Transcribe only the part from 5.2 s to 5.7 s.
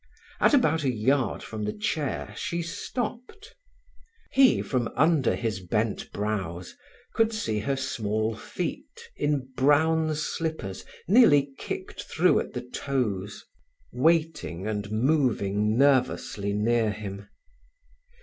his